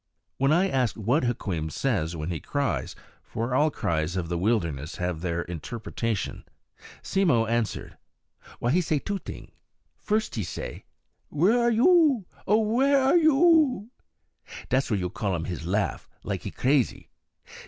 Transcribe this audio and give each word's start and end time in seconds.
When 0.39 0.51
I 0.51 0.67
asked 0.67 0.97
what 0.97 1.25
Hukweem 1.25 1.69
says 1.69 2.15
when 2.15 2.31
he 2.31 2.39
cries 2.39 2.95
for 3.21 3.53
all 3.53 3.69
cries 3.69 4.15
of 4.17 4.29
the 4.29 4.37
wilderness 4.39 4.95
have 4.95 5.21
their 5.21 5.43
interpretation 5.43 6.43
Simmo 7.03 7.45
answered: 7.45 7.99
"Wy, 8.59 8.71
he 8.71 8.81
say 8.81 8.97
two 8.97 9.19
ting. 9.19 9.51
First 9.99 10.33
he 10.33 10.43
say, 10.43 10.85
Where 11.29 11.59
are 11.59 11.69
you? 11.69 12.25
O 12.47 12.61
where 12.61 12.99
are 12.99 13.15
you? 13.15 13.91
Dass 14.69 14.89
what 14.89 14.97
you 14.99 15.11
call 15.11 15.35
um 15.35 15.45
his 15.45 15.67
laugh, 15.67 16.09
like 16.23 16.41
he 16.41 16.49
crazy. 16.49 17.09